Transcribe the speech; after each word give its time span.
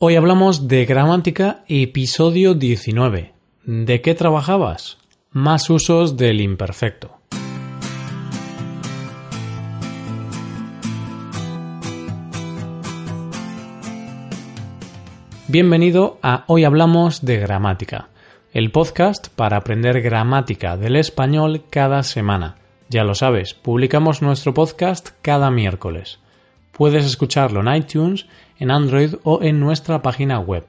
Hoy 0.00 0.14
hablamos 0.14 0.68
de 0.68 0.84
gramática, 0.84 1.64
episodio 1.66 2.54
19. 2.54 3.32
¿De 3.64 4.00
qué 4.00 4.14
trabajabas? 4.14 4.96
Más 5.32 5.68
usos 5.70 6.16
del 6.16 6.40
imperfecto. 6.40 7.18
Bienvenido 15.48 16.20
a 16.22 16.44
Hoy 16.46 16.62
Hablamos 16.62 17.24
de 17.24 17.38
Gramática, 17.38 18.10
el 18.52 18.70
podcast 18.70 19.26
para 19.34 19.56
aprender 19.56 20.00
gramática 20.00 20.76
del 20.76 20.94
español 20.94 21.64
cada 21.70 22.04
semana. 22.04 22.54
Ya 22.88 23.02
lo 23.02 23.16
sabes, 23.16 23.52
publicamos 23.52 24.22
nuestro 24.22 24.54
podcast 24.54 25.08
cada 25.22 25.50
miércoles. 25.50 26.20
Puedes 26.70 27.04
escucharlo 27.04 27.60
en 27.60 27.74
iTunes, 27.74 28.26
en 28.58 28.70
Android 28.70 29.14
o 29.22 29.42
en 29.42 29.60
nuestra 29.60 30.02
página 30.02 30.40
web. 30.40 30.66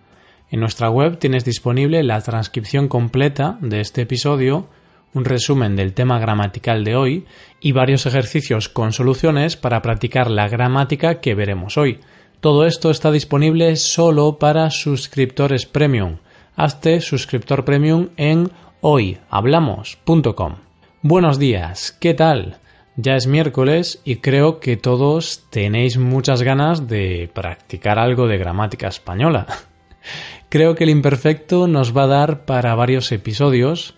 En 0.51 0.59
nuestra 0.59 0.89
web 0.89 1.19
tienes 1.19 1.45
disponible 1.45 2.03
la 2.03 2.21
transcripción 2.21 2.87
completa 2.87 3.57
de 3.61 3.81
este 3.81 4.01
episodio, 4.01 4.67
un 5.13 5.25
resumen 5.25 5.75
del 5.75 5.93
tema 5.93 6.19
gramatical 6.19 6.83
de 6.83 6.95
hoy 6.95 7.25
y 7.59 7.71
varios 7.71 8.05
ejercicios 8.05 8.69
con 8.69 8.93
soluciones 8.93 9.57
para 9.57 9.81
practicar 9.81 10.29
la 10.29 10.47
gramática 10.47 11.19
que 11.19 11.35
veremos 11.35 11.77
hoy. 11.77 11.99
Todo 12.41 12.65
esto 12.65 12.89
está 12.89 13.11
disponible 13.11 13.75
solo 13.75 14.39
para 14.39 14.69
suscriptores 14.69 15.65
premium. 15.65 16.17
Hazte 16.55 17.01
suscriptor 17.01 17.65
premium 17.65 18.09
en 18.17 18.51
hoyhablamos.com. 18.81 20.55
Buenos 21.01 21.39
días, 21.39 21.95
¿qué 21.99 22.13
tal? 22.13 22.59
Ya 23.01 23.15
es 23.15 23.27
miércoles 23.27 24.01
y 24.03 24.17
creo 24.17 24.59
que 24.59 24.75
todos 24.75 25.45
tenéis 25.49 25.97
muchas 25.97 26.41
ganas 26.41 26.87
de 26.87 27.29
practicar 27.33 27.99
algo 27.99 28.27
de 28.27 28.37
gramática 28.37 28.87
española. 28.87 29.47
creo 30.49 30.75
que 30.75 30.83
el 30.83 30.89
imperfecto 30.89 31.67
nos 31.67 31.95
va 31.95 32.03
a 32.03 32.07
dar 32.07 32.45
para 32.45 32.75
varios 32.75 33.11
episodios 33.11 33.95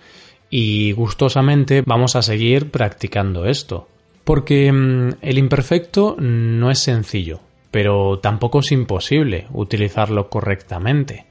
y 0.49 0.91
gustosamente 0.91 1.81
vamos 1.85 2.15
a 2.15 2.21
seguir 2.21 2.69
practicando 2.69 3.45
esto. 3.45 3.87
Porque 4.23 4.71
mm, 4.71 5.13
el 5.21 5.37
imperfecto 5.37 6.15
no 6.19 6.69
es 6.69 6.79
sencillo 6.79 7.39
pero 7.71 8.19
tampoco 8.19 8.59
es 8.59 8.71
imposible 8.73 9.47
utilizarlo 9.53 10.29
correctamente. 10.29 11.25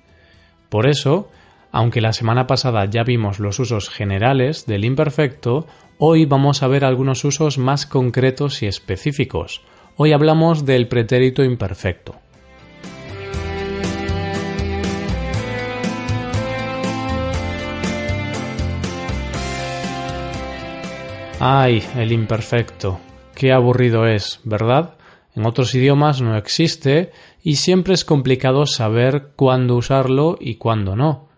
Por 0.70 0.89
eso, 0.89 1.28
aunque 1.73 2.01
la 2.01 2.13
semana 2.13 2.47
pasada 2.47 2.85
ya 2.85 3.05
vimos 3.05 3.39
los 3.39 3.59
usos 3.59 3.89
generales 3.89 4.67
del 4.67 4.85
imperfecto, 4.85 5.67
hoy 5.99 6.25
vamos 6.25 6.63
a 6.63 6.69
ver 6.69 6.85
algunos 6.85 7.25
usos 7.25 7.59
más 7.59 7.87
concretos 7.87 8.63
y 8.63 8.67
específicos. 8.67 9.63
Hoy 9.97 10.13
hablamos 10.13 10.65
del 10.65 10.89
pretérito 10.89 11.45
imperfecto. 11.45 12.17
Ay, 21.39 21.83
el 21.97 22.13
imperfecto. 22.13 23.01
Qué 23.35 23.53
aburrido 23.53 24.07
es, 24.07 24.41
¿verdad? 24.45 24.98
En 25.35 25.47
otros 25.47 25.75
idiomas 25.75 26.21
no 26.21 26.37
existe 26.37 27.13
y 27.43 27.57
siempre 27.57 27.95
es 27.95 28.05
complicado 28.05 28.67
saber 28.67 29.31
cuándo 29.37 29.77
usarlo 29.77 30.37
y 30.39 30.57
cuándo 30.57 30.97
no. 30.97 31.30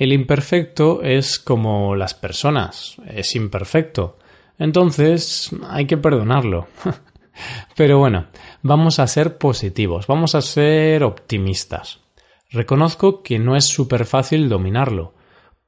El 0.00 0.14
imperfecto 0.14 1.02
es 1.02 1.38
como 1.38 1.94
las 1.94 2.14
personas, 2.14 2.96
es 3.06 3.36
imperfecto. 3.36 4.16
Entonces 4.58 5.50
hay 5.68 5.86
que 5.86 5.98
perdonarlo. 5.98 6.68
Pero 7.76 7.98
bueno, 7.98 8.28
vamos 8.62 8.98
a 8.98 9.06
ser 9.06 9.36
positivos, 9.36 10.06
vamos 10.06 10.34
a 10.34 10.40
ser 10.40 11.04
optimistas. 11.04 12.00
Reconozco 12.48 13.22
que 13.22 13.38
no 13.38 13.56
es 13.56 13.66
súper 13.66 14.06
fácil 14.06 14.48
dominarlo, 14.48 15.12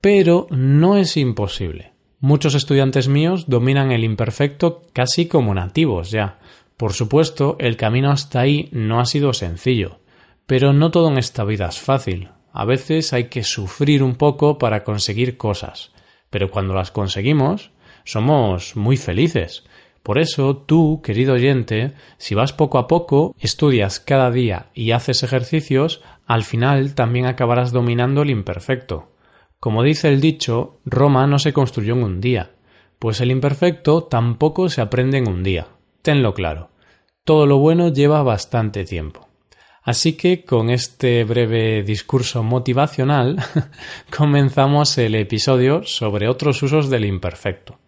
pero 0.01 0.47
no 0.49 0.97
es 0.97 1.19
imposible. 1.19 1.93
Muchos 2.19 2.55
estudiantes 2.55 3.09
míos 3.09 3.45
dominan 3.49 3.93
el 3.93 4.03
imperfecto 4.03 4.87
casi 4.95 5.29
como 5.29 5.53
nativos 5.53 6.11
ya. 6.11 6.39
Por 6.79 6.95
supuesto, 6.95 7.57
el 7.59 7.77
camino 7.77 8.11
hasta 8.11 8.41
ahí 8.41 8.71
no 8.73 8.99
ha 8.99 9.05
sido 9.05 9.35
sencillo, 9.35 9.99
pero 10.47 10.73
no 10.73 10.91
todo 10.91 11.11
en 11.11 11.19
esta 11.19 11.45
vida 11.45 11.67
es 11.67 11.79
fácil. 11.79 12.31
A 12.53 12.65
veces 12.65 13.13
hay 13.13 13.25
que 13.25 13.45
sufrir 13.45 14.03
un 14.03 14.17
poco 14.17 14.59
para 14.59 14.85
conseguir 14.85 15.37
cosas, 15.37 15.93
pero 16.31 16.51
cuando 16.51 16.75
las 16.75 16.91
conseguimos, 16.91 17.71
somos 18.05 18.77
muy 18.77 18.97
felices. 18.97 19.65
Por 20.03 20.19
eso 20.19 20.57
tú, 20.57 21.01
querido 21.03 21.35
oyente, 21.35 21.93
si 22.19 22.35
vas 22.35 22.53
poco 22.53 22.79
a 22.79 22.89
poco, 22.89 23.35
estudias 23.39 24.01
cada 24.01 24.31
día 24.31 24.67
y 24.75 24.91
haces 24.91 25.23
ejercicios, 25.23 26.03
al 26.27 26.43
final 26.43 26.95
también 26.95 27.27
acabarás 27.27 27.73
dominando 27.73 28.23
el 28.23 28.31
imperfecto. 28.31 29.13
Como 29.61 29.83
dice 29.85 30.09
el 30.09 30.21
dicho, 30.21 30.81
Roma 30.85 31.27
no 31.27 31.39
se 31.39 31.53
construyó 31.53 31.95
en 31.95 32.03
un 32.03 32.21
día, 32.21 32.51
pues 32.99 33.21
el 33.21 33.31
imperfecto 33.31 34.05
tampoco 34.05 34.69
se 34.69 34.81
aprende 34.81 35.19
en 35.19 35.29
un 35.29 35.43
día. 35.43 35.69
Tenlo 36.03 36.35
claro. 36.35 36.71
Todo 37.25 37.47
lo 37.47 37.59
bueno 37.59 37.93
lleva 37.93 38.25
bastante 38.25 38.85
tiempo. 38.85 39.29
Así 39.85 40.13
que 40.13 40.45
con 40.45 40.71
este 40.71 41.25
breve 41.25 41.83
discurso 41.83 42.45
motivacional 42.45 43.37
comenzamos 44.17 44.97
el 44.99 45.17
episodio 45.17 45.83
sobre 45.83 46.29
otros 46.29 46.63
usos 46.63 46.89
del 46.89 47.05
imperfecto. 47.05 47.79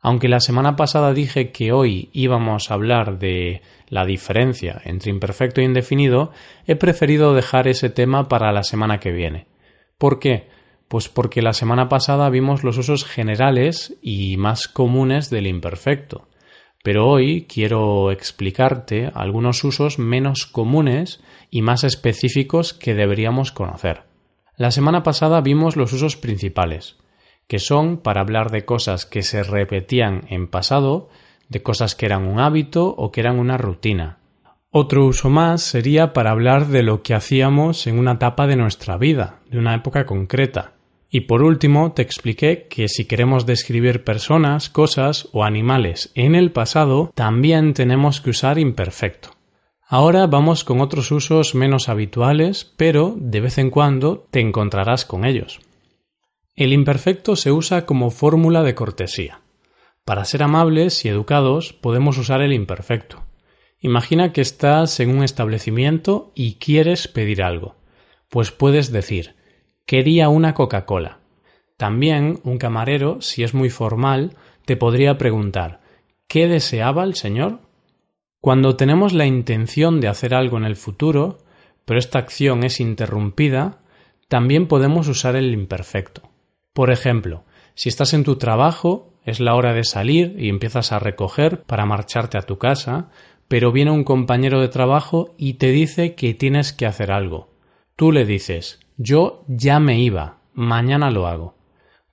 Aunque 0.00 0.28
la 0.28 0.40
semana 0.40 0.76
pasada 0.76 1.14
dije 1.14 1.50
que 1.50 1.72
hoy 1.72 2.10
íbamos 2.12 2.70
a 2.70 2.74
hablar 2.74 3.18
de 3.18 3.62
la 3.88 4.04
diferencia 4.04 4.80
entre 4.84 5.10
imperfecto 5.10 5.62
e 5.62 5.64
indefinido, 5.64 6.32
he 6.66 6.76
preferido 6.76 7.34
dejar 7.34 7.66
ese 7.66 7.88
tema 7.88 8.28
para 8.28 8.52
la 8.52 8.62
semana 8.62 9.00
que 9.00 9.10
viene. 9.10 9.46
¿Por 9.96 10.20
qué? 10.20 10.48
Pues 10.86 11.08
porque 11.08 11.40
la 11.40 11.54
semana 11.54 11.88
pasada 11.88 12.28
vimos 12.28 12.62
los 12.62 12.76
usos 12.76 13.06
generales 13.06 13.96
y 14.02 14.36
más 14.36 14.68
comunes 14.68 15.30
del 15.30 15.46
imperfecto 15.46 16.27
pero 16.82 17.08
hoy 17.08 17.46
quiero 17.48 18.10
explicarte 18.10 19.10
algunos 19.14 19.64
usos 19.64 19.98
menos 19.98 20.46
comunes 20.46 21.20
y 21.50 21.62
más 21.62 21.84
específicos 21.84 22.72
que 22.72 22.94
deberíamos 22.94 23.52
conocer. 23.52 24.04
La 24.56 24.70
semana 24.70 25.02
pasada 25.02 25.40
vimos 25.40 25.76
los 25.76 25.92
usos 25.92 26.16
principales, 26.16 26.96
que 27.46 27.58
son 27.58 27.98
para 27.98 28.20
hablar 28.20 28.50
de 28.50 28.64
cosas 28.64 29.06
que 29.06 29.22
se 29.22 29.42
repetían 29.42 30.26
en 30.28 30.48
pasado, 30.48 31.08
de 31.48 31.62
cosas 31.62 31.94
que 31.94 32.06
eran 32.06 32.26
un 32.26 32.40
hábito 32.40 32.94
o 32.96 33.10
que 33.10 33.20
eran 33.20 33.38
una 33.38 33.56
rutina. 33.56 34.18
Otro 34.70 35.06
uso 35.06 35.30
más 35.30 35.62
sería 35.62 36.12
para 36.12 36.30
hablar 36.30 36.66
de 36.66 36.82
lo 36.82 37.02
que 37.02 37.14
hacíamos 37.14 37.86
en 37.86 37.98
una 37.98 38.12
etapa 38.12 38.46
de 38.46 38.56
nuestra 38.56 38.98
vida, 38.98 39.40
de 39.48 39.58
una 39.58 39.74
época 39.74 40.04
concreta, 40.04 40.74
y 41.10 41.22
por 41.22 41.42
último, 41.42 41.92
te 41.92 42.02
expliqué 42.02 42.66
que 42.68 42.88
si 42.88 43.06
queremos 43.06 43.46
describir 43.46 44.04
personas, 44.04 44.68
cosas 44.68 45.28
o 45.32 45.44
animales 45.44 46.10
en 46.14 46.34
el 46.34 46.52
pasado, 46.52 47.10
también 47.14 47.72
tenemos 47.72 48.20
que 48.20 48.30
usar 48.30 48.58
imperfecto. 48.58 49.30
Ahora 49.86 50.26
vamos 50.26 50.64
con 50.64 50.82
otros 50.82 51.10
usos 51.10 51.54
menos 51.54 51.88
habituales, 51.88 52.70
pero 52.76 53.14
de 53.16 53.40
vez 53.40 53.56
en 53.56 53.70
cuando 53.70 54.26
te 54.30 54.40
encontrarás 54.40 55.06
con 55.06 55.24
ellos. 55.24 55.60
El 56.54 56.74
imperfecto 56.74 57.36
se 57.36 57.52
usa 57.52 57.86
como 57.86 58.10
fórmula 58.10 58.62
de 58.62 58.74
cortesía. 58.74 59.40
Para 60.04 60.26
ser 60.26 60.42
amables 60.42 61.06
y 61.06 61.08
educados 61.08 61.72
podemos 61.72 62.18
usar 62.18 62.42
el 62.42 62.52
imperfecto. 62.52 63.24
Imagina 63.80 64.32
que 64.32 64.42
estás 64.42 65.00
en 65.00 65.08
un 65.08 65.22
establecimiento 65.22 66.32
y 66.34 66.56
quieres 66.56 67.08
pedir 67.08 67.42
algo. 67.42 67.76
Pues 68.28 68.50
puedes 68.50 68.92
decir 68.92 69.37
Quería 69.88 70.28
una 70.28 70.52
Coca-Cola. 70.52 71.20
También 71.78 72.40
un 72.44 72.58
camarero, 72.58 73.22
si 73.22 73.42
es 73.42 73.54
muy 73.54 73.70
formal, 73.70 74.36
te 74.66 74.76
podría 74.76 75.16
preguntar 75.16 75.80
¿Qué 76.26 76.46
deseaba 76.46 77.04
el 77.04 77.14
señor? 77.14 77.60
Cuando 78.42 78.76
tenemos 78.76 79.14
la 79.14 79.24
intención 79.24 80.02
de 80.02 80.08
hacer 80.08 80.34
algo 80.34 80.58
en 80.58 80.64
el 80.64 80.76
futuro, 80.76 81.38
pero 81.86 81.98
esta 81.98 82.18
acción 82.18 82.64
es 82.64 82.80
interrumpida, 82.80 83.78
también 84.28 84.68
podemos 84.68 85.08
usar 85.08 85.36
el 85.36 85.54
imperfecto. 85.54 86.20
Por 86.74 86.90
ejemplo, 86.90 87.44
si 87.74 87.88
estás 87.88 88.12
en 88.12 88.24
tu 88.24 88.36
trabajo, 88.36 89.14
es 89.24 89.40
la 89.40 89.54
hora 89.54 89.72
de 89.72 89.84
salir 89.84 90.36
y 90.38 90.50
empiezas 90.50 90.92
a 90.92 90.98
recoger 90.98 91.62
para 91.62 91.86
marcharte 91.86 92.36
a 92.36 92.42
tu 92.42 92.58
casa, 92.58 93.08
pero 93.48 93.72
viene 93.72 93.92
un 93.92 94.04
compañero 94.04 94.60
de 94.60 94.68
trabajo 94.68 95.34
y 95.38 95.54
te 95.54 95.68
dice 95.68 96.14
que 96.14 96.34
tienes 96.34 96.74
que 96.74 96.84
hacer 96.84 97.10
algo. 97.10 97.48
Tú 97.98 98.12
le 98.12 98.24
dices 98.24 98.78
yo 98.96 99.44
ya 99.48 99.80
me 99.80 99.98
iba, 99.98 100.38
mañana 100.54 101.10
lo 101.10 101.26
hago. 101.26 101.56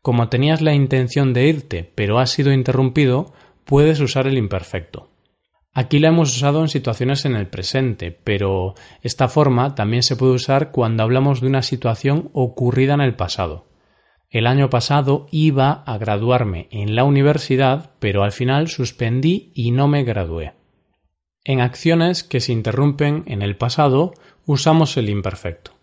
Como 0.02 0.30
tenías 0.30 0.64
la 0.64 0.74
intención 0.74 1.32
de 1.32 1.48
irte, 1.48 1.92
pero 1.94 2.18
has 2.18 2.32
sido 2.32 2.52
interrumpido, 2.52 3.36
puedes 3.66 4.00
usar 4.00 4.26
el 4.26 4.40
imperfecto. 4.40 5.12
Aquí 5.76 6.00
la 6.00 6.08
hemos 6.08 6.36
usado 6.36 6.62
en 6.62 6.70
situaciones 6.70 7.26
en 7.26 7.36
el 7.36 7.46
presente, 7.46 8.10
pero 8.12 8.74
esta 9.04 9.28
forma 9.28 9.76
también 9.76 10.02
se 10.02 10.16
puede 10.16 10.32
usar 10.34 10.72
cuando 10.72 11.04
hablamos 11.04 11.40
de 11.40 11.48
una 11.50 11.62
situación 11.62 12.32
ocurrida 12.34 12.96
en 12.96 13.02
el 13.02 13.14
pasado. 13.14 13.68
El 14.32 14.48
año 14.48 14.72
pasado 14.72 15.28
iba 15.30 15.84
a 15.86 16.00
graduarme 16.00 16.68
en 16.72 16.96
la 16.96 17.04
universidad, 17.04 17.92
pero 18.00 18.24
al 18.24 18.32
final 18.32 18.70
suspendí 18.70 19.52
y 19.54 19.70
no 19.70 19.88
me 19.88 20.04
gradué. 20.04 20.56
En 21.44 21.62
acciones 21.62 22.24
que 22.24 22.40
se 22.40 22.54
interrumpen 22.54 23.24
en 23.28 23.44
el 23.44 23.56
pasado 23.56 24.16
usamos 24.48 24.98
el 24.98 25.10
imperfecto. 25.10 25.75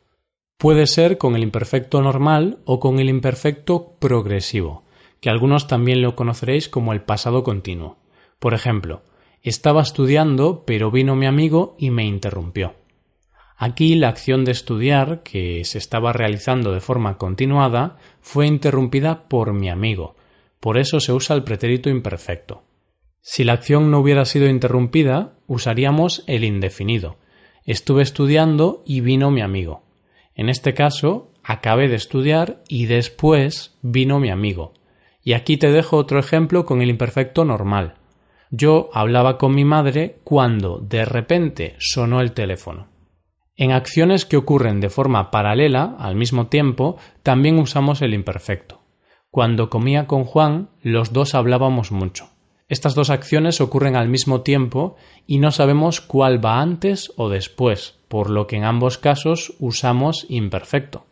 Puede 0.63 0.87
ser 0.87 1.19
con 1.19 1.35
el 1.35 1.43
imperfecto 1.43 2.01
normal 2.03 2.61
o 2.67 2.79
con 2.79 3.01
el 3.01 3.09
imperfecto 3.09 3.97
progresivo, 3.99 4.85
que 5.21 5.29
algunos 5.29 5.67
también 5.67 6.03
lo 6.03 6.15
conoceréis 6.15 6.69
como 6.69 6.93
el 6.93 7.03
pasado 7.03 7.43
continuo. 7.43 7.99
Por 8.39 8.55
ejemplo, 8.55 9.03
estaba 9.43 9.83
estudiando, 9.83 10.63
pero 10.65 10.93
vino 10.93 11.17
mi 11.17 11.27
amigo 11.27 11.75
y 11.81 11.91
me 11.91 12.05
interrumpió. 12.05 12.77
Aquí 13.57 13.97
la 13.97 14.11
acción 14.11 14.45
de 14.45 14.53
estudiar, 14.53 15.25
que 15.25 15.65
se 15.65 15.79
estaba 15.79 16.13
realizando 16.13 16.71
de 16.71 16.79
forma 16.79 17.19
continuada, 17.19 17.99
fue 18.21 18.47
interrumpida 18.47 19.29
por 19.29 19.53
mi 19.55 19.69
amigo. 19.69 20.15
Por 20.61 20.79
eso 20.79 21.01
se 21.01 21.13
usa 21.13 21.35
el 21.35 21.43
pretérito 21.43 21.91
imperfecto. 21.91 22.63
Si 23.21 23.43
la 23.43 23.55
acción 23.55 23.91
no 23.91 23.99
hubiera 23.99 24.25
sido 24.25 24.47
interrumpida, 24.47 25.33
usaríamos 25.49 26.23
el 26.29 26.45
indefinido. 26.45 27.17
Estuve 27.65 28.05
estudiando 28.05 28.85
y 28.87 29.01
vino 29.01 29.33
mi 29.33 29.41
amigo. 29.41 29.83
En 30.35 30.49
este 30.49 30.75
caso, 30.75 31.31
acabé 31.43 31.89
de 31.89 31.97
estudiar 31.97 32.63
y 32.69 32.87
después 32.87 33.77
vino 33.83 34.19
mi 34.19 34.31
amigo. 34.31 34.73
Y 35.23 35.35
aquí 35.35 35.57
te 35.57 35.71
dejo 35.71 35.97
otro 35.97 36.19
ejemplo 36.19 36.65
con 36.65 36.83
el 36.83 36.91
imperfecto 36.91 37.45
normal. 37.45 37.95
Yo 38.51 38.91
hablaba 38.93 39.39
con 39.39 39.55
mi 39.55 39.65
madre 39.65 40.19
cuando 40.25 40.79
de 40.79 41.05
repente 41.05 41.77
sonó 41.79 42.21
el 42.21 42.33
teléfono. 42.33 42.89
En 43.57 43.73
acciones 43.73 44.25
que 44.25 44.37
ocurren 44.37 44.81
de 44.81 44.91
forma 44.91 45.31
paralela, 45.31 45.97
al 45.99 46.17
mismo 46.17 46.49
tiempo, 46.49 46.97
también 47.23 47.59
usamos 47.59 48.03
el 48.03 48.15
imperfecto. 48.15 48.81
Cuando 49.31 49.71
comía 49.71 50.07
con 50.07 50.25
Juan, 50.25 50.71
los 50.83 51.13
dos 51.13 51.35
hablábamos 51.35 51.93
mucho. 51.93 52.29
Estas 52.69 52.95
dos 52.95 53.11
acciones 53.11 53.61
ocurren 53.61 53.97
al 53.97 54.09
mismo 54.09 54.41
tiempo 54.41 54.97
y 55.27 55.39
no 55.39 55.51
sabemos 55.51 56.01
cuál 56.01 56.45
va 56.45 56.61
antes 56.61 57.13
o 57.17 57.29
después, 57.29 58.01
por 58.13 58.29
lo 58.29 58.47
que 58.47 58.57
en 58.57 58.65
ambos 58.65 58.99
casos 58.99 59.55
usamos 59.59 60.27
imperfecto. 60.29 61.07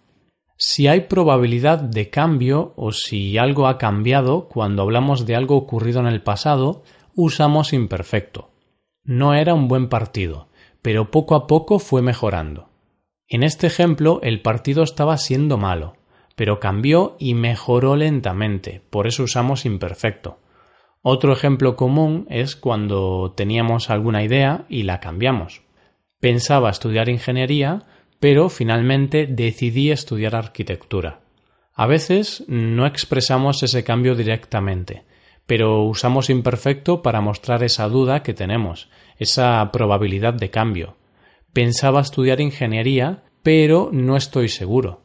Si 0.58 0.86
hay 0.86 1.06
probabilidad 1.08 1.78
de 1.78 2.10
cambio 2.10 2.74
o 2.76 2.92
si 2.92 3.38
algo 3.38 3.68
ha 3.68 3.78
cambiado 3.78 4.48
cuando 4.50 4.82
hablamos 4.82 5.24
de 5.24 5.34
algo 5.34 5.56
ocurrido 5.56 6.00
en 6.00 6.08
el 6.08 6.22
pasado, 6.22 6.82
usamos 7.14 7.72
imperfecto. 7.72 8.50
No 9.02 9.32
era 9.32 9.54
un 9.54 9.66
buen 9.66 9.88
partido, 9.88 10.48
pero 10.82 11.10
poco 11.10 11.36
a 11.36 11.46
poco 11.46 11.78
fue 11.78 12.02
mejorando. 12.02 12.68
En 13.28 13.44
este 13.44 13.66
ejemplo 13.66 14.20
el 14.22 14.42
partido 14.42 14.82
estaba 14.82 15.16
siendo 15.16 15.56
malo, 15.56 15.94
pero 16.36 16.60
cambió 16.60 17.16
y 17.18 17.32
mejoró 17.32 17.96
lentamente, 17.96 18.82
por 18.90 19.06
eso 19.06 19.22
usamos 19.22 19.64
imperfecto. 19.64 20.36
Otro 21.00 21.32
ejemplo 21.32 21.76
común 21.76 22.26
es 22.28 22.56
cuando 22.56 23.32
teníamos 23.34 23.88
alguna 23.88 24.22
idea 24.22 24.66
y 24.68 24.82
la 24.82 25.00
cambiamos. 25.00 25.62
Pensaba 26.20 26.70
estudiar 26.70 27.08
ingeniería, 27.08 27.84
pero 28.20 28.50
finalmente 28.50 29.26
decidí 29.26 29.90
estudiar 29.90 30.36
arquitectura. 30.36 31.20
A 31.74 31.86
veces 31.86 32.44
no 32.46 32.86
expresamos 32.86 33.62
ese 33.62 33.84
cambio 33.84 34.14
directamente, 34.14 35.04
pero 35.46 35.82
usamos 35.82 36.28
imperfecto 36.28 37.00
para 37.00 37.22
mostrar 37.22 37.62
esa 37.64 37.88
duda 37.88 38.22
que 38.22 38.34
tenemos, 38.34 38.90
esa 39.18 39.68
probabilidad 39.72 40.34
de 40.34 40.50
cambio. 40.50 40.96
Pensaba 41.54 42.02
estudiar 42.02 42.40
ingeniería, 42.42 43.24
pero 43.42 43.88
no 43.92 44.16
estoy 44.16 44.48
seguro. 44.48 45.00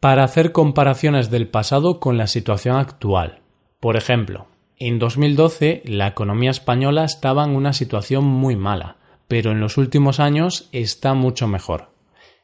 Para 0.00 0.24
hacer 0.24 0.52
comparaciones 0.52 1.30
del 1.30 1.48
pasado 1.48 1.98
con 1.98 2.18
la 2.18 2.26
situación 2.26 2.76
actual. 2.76 3.40
Por 3.80 3.96
ejemplo, 3.96 4.46
en 4.76 4.98
2012 4.98 5.82
la 5.86 6.08
economía 6.08 6.50
española 6.50 7.04
estaba 7.04 7.44
en 7.44 7.56
una 7.56 7.72
situación 7.72 8.24
muy 8.24 8.54
mala, 8.54 8.98
pero 9.32 9.50
en 9.50 9.60
los 9.60 9.78
últimos 9.78 10.20
años 10.20 10.68
está 10.72 11.14
mucho 11.14 11.48
mejor. 11.48 11.88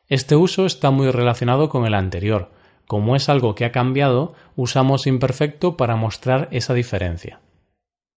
Este 0.07 0.37
uso 0.37 0.65
está 0.65 0.91
muy 0.91 1.11
relacionado 1.11 1.69
con 1.69 1.85
el 1.85 1.93
anterior. 1.93 2.51
Como 2.87 3.15
es 3.15 3.29
algo 3.29 3.55
que 3.55 3.67
ha 3.67 3.73
cambiado, 3.73 4.33
usamos 4.57 5.07
imperfecto 5.07 5.77
para 5.77 5.97
mostrar 5.97 6.49
esa 6.51 6.73
diferencia. 6.73 7.43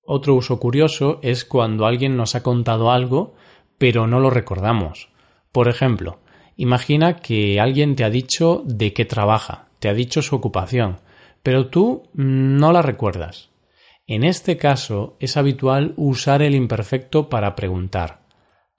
Otro 0.05 0.35
uso 0.35 0.57
curioso 0.57 1.19
es 1.21 1.43
cuando 1.43 1.85
alguien 1.85 2.15
nos 2.15 2.33
ha 2.33 2.43
contado 2.43 2.91
algo, 2.91 3.33
pero 3.77 4.07
no 4.07 4.21
lo 4.21 4.29
recordamos. 4.29 5.09
Por 5.51 5.67
ejemplo, 5.67 6.19
imagina 6.55 7.17
que 7.17 7.59
alguien 7.59 7.97
te 7.97 8.05
ha 8.05 8.09
dicho 8.09 8.63
de 8.65 8.93
qué 8.93 9.03
trabaja, 9.03 9.67
te 9.79 9.89
ha 9.89 9.93
dicho 9.93 10.21
su 10.21 10.33
ocupación, 10.33 11.01
pero 11.43 11.67
tú 11.67 12.03
no 12.13 12.71
la 12.71 12.81
recuerdas. 12.81 13.49
En 14.07 14.23
este 14.23 14.55
caso 14.55 15.17
es 15.19 15.35
habitual 15.35 15.93
usar 15.97 16.41
el 16.41 16.55
imperfecto 16.55 17.27
para 17.27 17.53
preguntar 17.57 18.20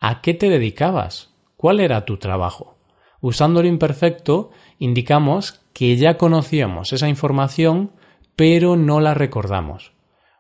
¿A 0.05 0.21
qué 0.21 0.35
te 0.35 0.49
dedicabas? 0.49 1.31
¿Cuál 1.57 1.79
era 1.79 2.05
tu 2.05 2.17
trabajo? 2.17 2.77
Usando 3.21 3.61
el 3.61 3.67
imperfecto 3.67 4.51
indicamos 4.81 5.61
que 5.73 5.97
ya 5.97 6.19
conocíamos 6.19 6.93
esa 6.93 7.09
información 7.09 7.93
pero 8.35 8.75
no 8.75 8.99
la 8.99 9.15
recordamos. 9.15 9.93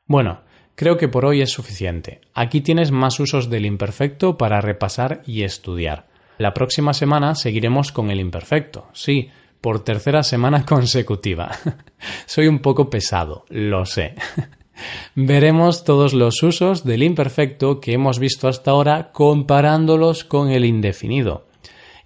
Bueno, 0.04 0.40
creo 0.74 0.96
que 0.96 1.06
por 1.06 1.24
hoy 1.24 1.42
es 1.42 1.52
suficiente. 1.52 2.22
Aquí 2.34 2.60
tienes 2.60 2.90
más 2.90 3.20
usos 3.20 3.50
del 3.50 3.64
imperfecto 3.64 4.36
para 4.36 4.60
repasar 4.60 5.22
y 5.26 5.44
estudiar. 5.44 6.08
La 6.38 6.54
próxima 6.54 6.92
semana 6.92 7.36
seguiremos 7.36 7.92
con 7.92 8.10
el 8.10 8.18
imperfecto. 8.18 8.88
Sí, 8.92 9.30
por 9.60 9.84
tercera 9.84 10.24
semana 10.24 10.66
consecutiva. 10.66 11.52
Soy 12.26 12.48
un 12.48 12.58
poco 12.58 12.90
pesado, 12.90 13.44
lo 13.48 13.86
sé. 13.86 14.16
Veremos 15.14 15.84
todos 15.84 16.14
los 16.14 16.42
usos 16.42 16.84
del 16.84 17.02
imperfecto 17.02 17.80
que 17.80 17.92
hemos 17.92 18.18
visto 18.18 18.48
hasta 18.48 18.70
ahora 18.70 19.10
comparándolos 19.12 20.24
con 20.24 20.50
el 20.50 20.64
indefinido. 20.64 21.46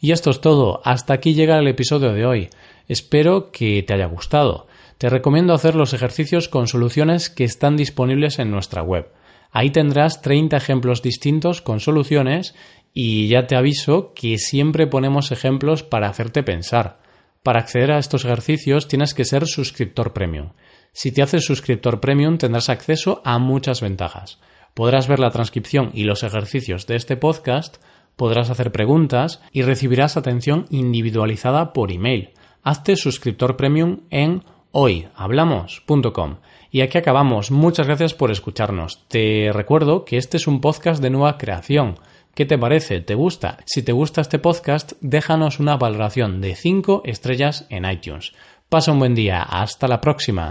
Y 0.01 0.13
esto 0.13 0.31
es 0.31 0.41
todo, 0.41 0.81
hasta 0.85 1.15
aquí 1.15 1.35
llega 1.35 1.59
el 1.59 1.69
episodio 1.69 2.13
de 2.13 2.27
hoy. 2.27 2.49
Espero 2.89 3.51
que 3.51 3.83
te 3.83 3.95
haya 3.95 4.07
gustado. 4.07 4.67
Te 4.99 5.09
recomiendo 5.11 5.53
hacer 5.53 5.75
los 5.75 5.93
ejercicios 5.93 6.49
con 6.49 6.69
soluciones 6.69 7.29
que 7.29 7.45
están 7.45 7.77
disponibles 7.77 8.39
en 8.39 8.51
nuestra 8.51 8.83
web. 8.83 9.09
Ahí 9.51 9.71
tendrás 9.71 10.23
30 10.23 10.57
ejemplos 10.57 11.03
distintos 11.03 11.63
con 11.63 11.81
soluciones 11.81 12.55
y 12.93 13.29
ya 13.29 13.47
te 13.47 13.57
aviso 13.57 14.13
que 14.15 14.39
siempre 14.39 14.87
ponemos 14.87 15.33
ejemplos 15.33 15.83
para 15.83 16.09
hacerte 16.09 16.43
pensar. 16.43 16.99
Para 17.43 17.61
acceder 17.61 17.93
a 17.93 17.99
estos 17.99 18.25
ejercicios 18.25 18.89
tienes 18.89 19.15
que 19.15 19.25
ser 19.25 19.47
suscriptor 19.47 20.13
premium. 20.13 20.51
Si 20.97 21.13
te 21.13 21.21
haces 21.21 21.45
suscriptor 21.45 22.01
premium 22.01 22.39
tendrás 22.39 22.71
acceso 22.71 23.21
a 23.23 23.39
muchas 23.39 23.83
ventajas. 23.83 24.39
Podrás 24.73 25.09
ver 25.09 25.19
la 25.19 25.31
transcripción 25.31 25.91
y 25.93 26.05
los 26.05 26.23
ejercicios 26.23 26.87
de 26.87 26.97
este 26.97 27.19
podcast, 27.19 27.77
podrás 28.17 28.49
hacer 28.49 28.73
preguntas 28.73 29.43
y 29.53 29.61
recibirás 29.61 30.17
atención 30.17 30.65
individualizada 30.71 31.75
por 31.75 31.93
email. 31.93 32.31
Hazte 32.63 32.97
suscriptor 32.97 33.59
premium 33.59 34.05
en 34.09 34.43
hoyhablamos.com. 34.71 36.37
Y 36.71 36.81
aquí 36.81 36.97
acabamos. 36.97 37.51
Muchas 37.51 37.87
gracias 37.87 38.15
por 38.15 38.31
escucharnos. 38.31 39.07
Te 39.09 39.51
recuerdo 39.53 40.07
que 40.07 40.17
este 40.17 40.39
es 40.39 40.47
un 40.47 40.63
podcast 40.63 41.03
de 41.03 41.11
nueva 41.11 41.37
creación. 41.37 41.97
¿Qué 42.37 42.45
te 42.45 42.59
parece? 42.59 43.01
¿Te 43.01 43.15
gusta? 43.15 43.59
Si 43.65 43.83
te 43.83 43.93
gusta 43.93 44.21
este 44.21 44.39
podcast, 44.39 44.93
déjanos 45.01 45.59
una 45.59 45.79
valoración 45.79 46.43
de 46.43 46.55
5 46.55 47.01
estrellas 47.07 47.67
en 47.71 47.91
iTunes. 47.91 48.35
Pasa 48.69 48.91
un 48.91 48.99
buen 48.99 49.15
día. 49.15 49.43
Hasta 49.43 49.87
la 49.87 50.01
próxima. 50.01 50.51